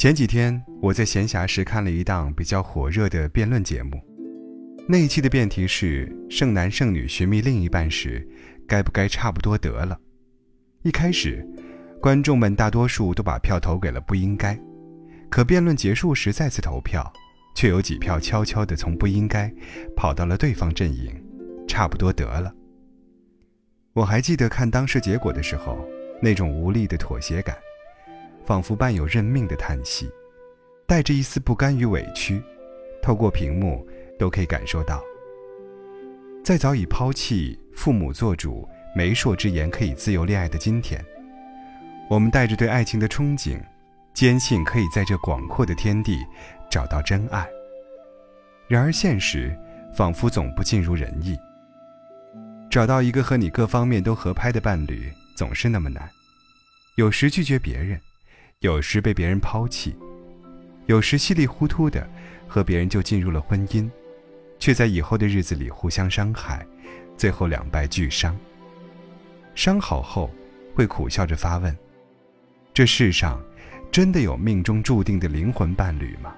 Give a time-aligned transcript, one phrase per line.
[0.00, 4.00] 前几天我在闲暇时看了一档比较火热的辩论节目，
[4.88, 8.26] 那一期的辩题是“剩男剩女寻觅另一半时，
[8.66, 10.00] 该不该差不多得了”。
[10.84, 11.46] 一开始，
[12.00, 14.58] 观众们大多数都把票投给了不应该，
[15.28, 17.12] 可辩论结束时再次投票，
[17.54, 19.52] 却有几票悄悄地从不应该
[19.94, 21.14] 跑到了对方阵营，
[21.68, 22.50] 差不多得了。
[23.92, 25.86] 我还记得看当时结果的时候，
[26.22, 27.54] 那种无力的妥协感。
[28.50, 30.10] 仿佛伴有认命的叹息，
[30.84, 32.42] 带着一丝不甘与委屈，
[33.00, 33.86] 透过屏幕
[34.18, 35.00] 都可以感受到。
[36.42, 41.00] 在早已抛弃父母做主、媒妁之言可以自由恋爱的今天，
[42.08, 43.56] 我们带着对爱情的憧憬，
[44.14, 46.18] 坚信可以在这广阔的天地
[46.68, 47.48] 找到真爱。
[48.66, 49.56] 然而现实
[49.94, 51.38] 仿佛总不尽如人意，
[52.68, 56.10] 找到一个和你各方面都合拍的伴侣总是那么难，
[56.96, 57.96] 有时拒绝别人。
[58.60, 59.96] 有时被别人抛弃，
[60.84, 62.06] 有时稀里糊涂的
[62.46, 63.90] 和别人就进入了婚姻，
[64.58, 66.66] 却在以后的日子里互相伤害，
[67.16, 68.36] 最后两败俱伤。
[69.54, 70.30] 伤好后，
[70.74, 71.74] 会苦笑着发问：
[72.74, 73.42] 这世上
[73.90, 76.34] 真的有命中注定的灵魂伴侣吗？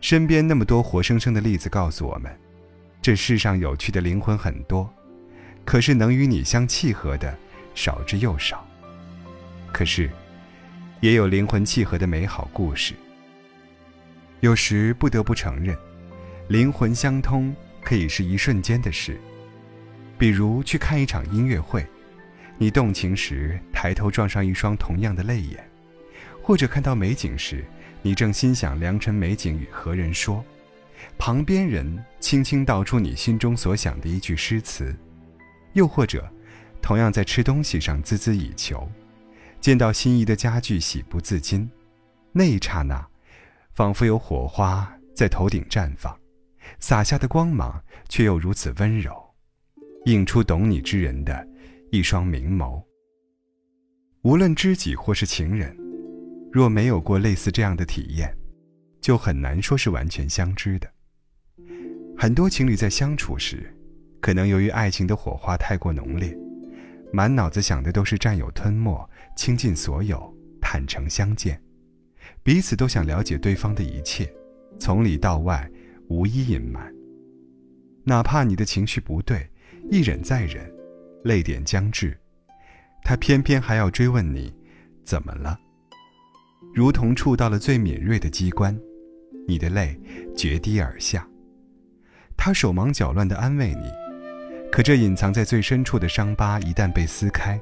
[0.00, 2.36] 身边那么多活生生的例子告诉我们，
[3.00, 4.92] 这世上有趣的灵魂很多，
[5.64, 7.32] 可是能与你相契合的
[7.76, 8.66] 少之又少。
[9.72, 10.10] 可是。
[11.02, 12.94] 也有灵魂契合的美好故事。
[14.38, 15.76] 有时不得不承认，
[16.46, 19.18] 灵魂相通可以是一瞬间的事。
[20.16, 21.84] 比如去看一场音乐会，
[22.56, 25.58] 你动情时抬头撞上一双同样的泪眼；
[26.40, 27.64] 或者看到美景时，
[28.00, 30.44] 你正心想良辰美景与何人说，
[31.18, 34.94] 旁边人轻轻道出你心中所想的一句诗词；
[35.72, 36.32] 又或者，
[36.80, 38.88] 同样在吃东西上孜孜以求。
[39.62, 41.70] 见到心仪的家具，喜不自禁。
[42.32, 43.06] 那一刹那，
[43.74, 46.18] 仿佛有火花在头顶绽放，
[46.80, 49.14] 洒下的光芒却又如此温柔，
[50.06, 51.46] 映出懂你之人的
[51.92, 52.82] 一双明眸。
[54.22, 55.76] 无论知己或是情人，
[56.50, 58.36] 若没有过类似这样的体验，
[59.00, 60.90] 就很难说是完全相知的。
[62.18, 63.72] 很多情侣在相处时，
[64.20, 66.36] 可能由于爱情的火花太过浓烈。
[67.12, 71.60] 满脑子想的都是占有、吞没、倾尽所有、坦诚相见，
[72.42, 74.32] 彼此都想了解对方的一切，
[74.78, 75.70] 从里到外
[76.08, 76.92] 无一隐瞒。
[78.04, 79.46] 哪怕你的情绪不对，
[79.90, 80.72] 一忍再忍，
[81.22, 82.18] 泪点将至，
[83.04, 84.52] 他偏偏还要追问你
[85.04, 85.58] 怎么了，
[86.74, 88.76] 如同触到了最敏锐的机关，
[89.46, 90.00] 你的泪
[90.34, 91.28] 决堤而下。
[92.36, 94.01] 他手忙脚乱地安慰你。
[94.72, 97.60] 可这隐藏在最深处的伤疤，一旦被撕开，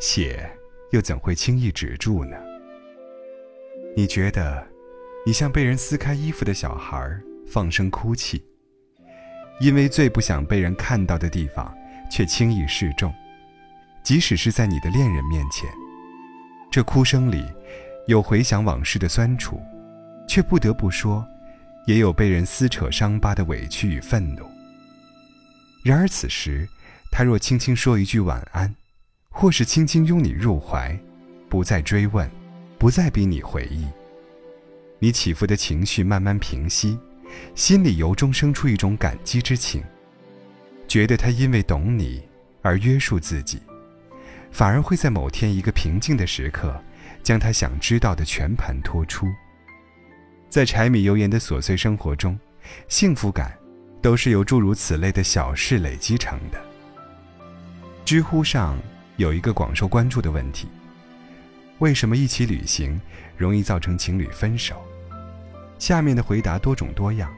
[0.00, 0.50] 血
[0.90, 2.36] 又怎会轻易止住呢？
[3.96, 4.66] 你觉得，
[5.24, 7.08] 你像被人撕开衣服的小孩，
[7.46, 8.44] 放声哭泣，
[9.60, 11.72] 因为最不想被人看到的地方，
[12.10, 13.14] 却轻易示众。
[14.02, 15.70] 即使是在你的恋人面前，
[16.68, 17.44] 这哭声里，
[18.08, 19.62] 有回想往事的酸楚，
[20.26, 21.24] 却不得不说，
[21.86, 24.44] 也有被人撕扯伤疤的委屈与愤怒。
[25.84, 26.66] 然而此时，
[27.12, 28.74] 他若轻轻说一句晚安，
[29.28, 30.98] 或是轻轻拥你入怀，
[31.46, 32.28] 不再追问，
[32.78, 33.84] 不再逼你回忆，
[34.98, 36.98] 你起伏的情绪慢慢平息，
[37.54, 39.84] 心里由衷生出一种感激之情，
[40.88, 42.26] 觉得他因为懂你
[42.62, 43.60] 而约束自己，
[44.50, 46.82] 反而会在某天一个平静的时刻，
[47.22, 49.26] 将他想知道的全盘托出。
[50.48, 52.40] 在柴米油盐的琐碎生活中，
[52.88, 53.54] 幸福感。
[54.04, 56.62] 都是由诸如此类的小事累积成的。
[58.04, 58.78] 知乎上
[59.16, 60.68] 有一个广受关注的问题：
[61.78, 63.00] 为什么一起旅行
[63.34, 64.76] 容易造成情侣分手？
[65.78, 67.32] 下面的回答多种多样，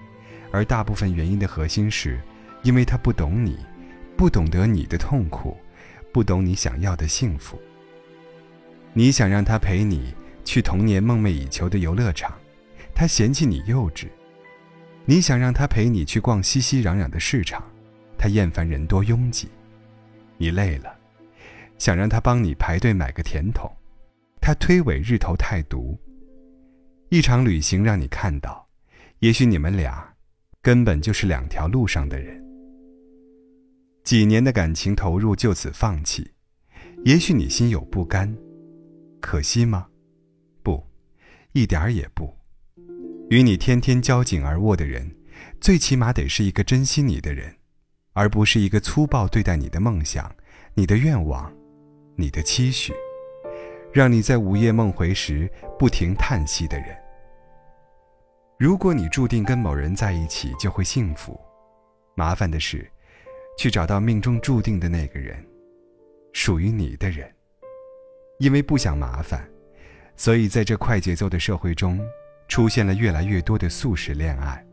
[0.50, 2.20] 而大部分原因的核心是，
[2.64, 3.56] 因为他不懂你，
[4.16, 5.56] 不懂得你的痛苦，
[6.12, 7.62] 不懂你想要的幸福。
[8.92, 10.12] 你想让他陪你
[10.44, 12.36] 去童年梦寐以求的游乐场，
[12.92, 14.08] 他嫌弃你幼稚。
[15.08, 17.62] 你想让他陪你去逛熙熙攘攘的市场，
[18.18, 19.46] 他厌烦人多拥挤；
[20.36, 20.92] 你累了，
[21.78, 23.70] 想让他帮你排队买个甜筒，
[24.40, 25.96] 他推诿日头太毒。
[27.08, 28.68] 一场旅行让你看到，
[29.20, 30.12] 也许你们俩
[30.60, 32.44] 根本就是两条路上的人。
[34.02, 36.28] 几年的感情投入就此放弃，
[37.04, 38.36] 也许你心有不甘，
[39.20, 39.86] 可惜吗？
[40.64, 40.84] 不，
[41.52, 42.35] 一点儿也不。
[43.28, 45.10] 与你天天交颈而卧的人，
[45.60, 47.52] 最起码得是一个珍惜你的人，
[48.12, 50.32] 而不是一个粗暴对待你的梦想、
[50.74, 51.52] 你的愿望、
[52.16, 52.92] 你的期许。
[53.92, 56.96] 让你在午夜梦回时不停叹息的人。
[58.58, 61.40] 如果你注定跟某人在一起就会幸福，
[62.14, 62.88] 麻烦的是，
[63.58, 65.44] 去找到命中注定的那个人，
[66.32, 67.28] 属于你的人。
[68.38, 69.48] 因为不想麻烦，
[70.14, 71.98] 所以在这快节奏的社会中，
[72.48, 74.64] 出现了越来越多的速食恋爱。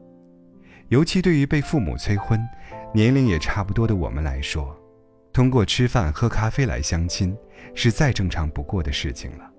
[0.89, 2.39] 尤其对于被父母催婚、
[2.93, 4.77] 年龄也差不多的我们来说，
[5.31, 7.35] 通过吃饭喝咖啡来相亲，
[7.73, 9.49] 是再正常不过的事情了。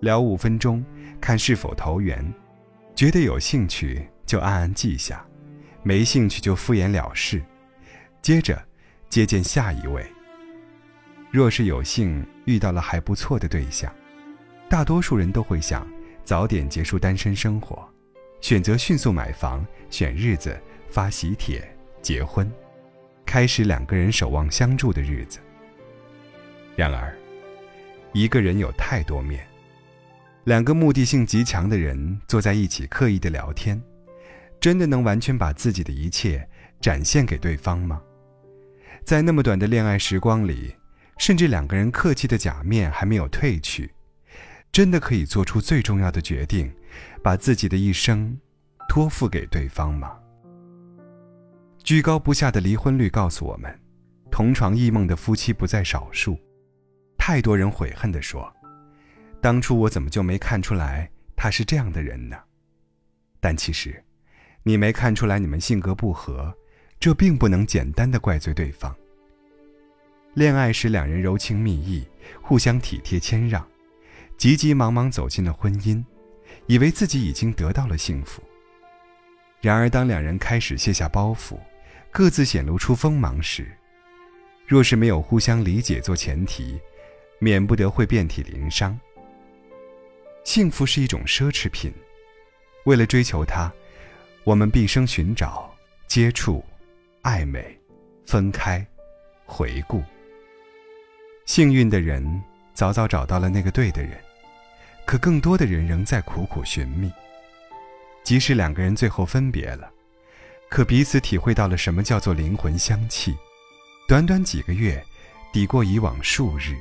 [0.00, 0.84] 聊五分钟，
[1.20, 2.24] 看是否投缘，
[2.94, 5.24] 觉得有兴趣就暗暗记下，
[5.82, 7.40] 没兴趣就敷衍了事，
[8.20, 8.60] 接着
[9.08, 10.04] 接见下一位。
[11.30, 13.92] 若是有幸遇到了还不错的对象，
[14.68, 15.86] 大多数人都会想
[16.28, 17.82] 早点结束单身生活，
[18.42, 20.54] 选择迅速买房、选日子、
[20.90, 21.66] 发喜帖、
[22.02, 22.52] 结婚，
[23.24, 25.38] 开始两个人守望相助的日子。
[26.76, 27.16] 然而，
[28.12, 29.42] 一个人有太多面，
[30.44, 33.82] 两个目的性极强的人坐在一起刻意的聊天，
[34.60, 36.46] 真的能完全把自己的一切
[36.78, 38.02] 展现给对方吗？
[39.02, 40.74] 在那么短的恋爱时光里。
[41.16, 43.90] 甚至两个人客气的假面还没有褪去，
[44.70, 46.72] 真的可以做出最重要的决定，
[47.22, 48.38] 把自己的一生
[48.88, 50.18] 托付给对方吗？
[51.82, 53.76] 居高不下的离婚率告诉我们，
[54.30, 56.38] 同床异梦的夫妻不在少数。
[57.16, 58.52] 太多人悔恨地说
[59.40, 62.36] ：“当初我怎么就没看出来他是这样的人呢？”
[63.40, 64.02] 但其实，
[64.62, 66.54] 你没看出来你们性格不合，
[67.00, 68.94] 这并不能简单的怪罪对方。
[70.34, 72.06] 恋爱时，两人柔情蜜意，
[72.42, 73.66] 互相体贴谦让，
[74.38, 76.02] 急急忙忙走进了婚姻，
[76.66, 78.40] 以为自己已经得到了幸福。
[79.60, 81.58] 然而，当两人开始卸下包袱，
[82.12, 83.66] 各自显露出锋芒时，
[84.64, 86.78] 若是没有互相理解做前提，
[87.40, 88.96] 免不得会遍体鳞伤。
[90.44, 91.92] 幸福是一种奢侈品，
[92.84, 93.72] 为了追求它，
[94.44, 95.68] 我们毕生寻找、
[96.06, 96.64] 接触、
[97.24, 97.76] 暧昧、
[98.24, 98.86] 分开、
[99.44, 100.00] 回顾。
[101.44, 102.40] 幸运的人
[102.72, 104.12] 早早找到了那个对的人，
[105.08, 107.10] 可更多的人仍在苦苦寻觅。
[108.22, 109.90] 即使两个人最后分别了，
[110.68, 113.34] 可彼此体会到了什么叫做灵魂相契。
[114.06, 115.02] 短短几个月，
[115.50, 116.76] 抵过以往数日。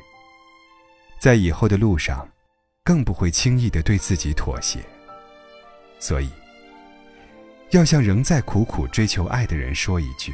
[1.21, 2.27] 在以后的路上，
[2.83, 4.79] 更不会轻易的对自己妥协。
[5.97, 6.29] 所以，
[7.69, 10.33] 要向仍在苦苦追求爱的人说一句：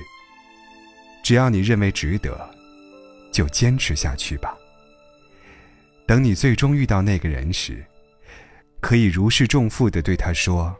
[1.23, 2.49] 只要你认为值得。
[3.31, 4.55] 就坚持下去吧。
[6.05, 7.83] 等你最终遇到那个人时，
[8.81, 10.75] 可以如释重负的对他说：“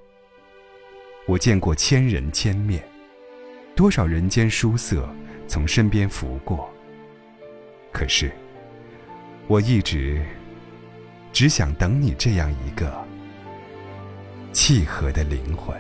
[1.26, 2.84] 我见过千人千面，
[3.76, 5.10] 多少人间书色
[5.48, 6.70] 从身边拂过。
[7.92, 8.32] 可是，
[9.48, 10.26] 我一直
[11.32, 12.94] 只想等你这样一个
[14.52, 15.74] 契合的灵魂。”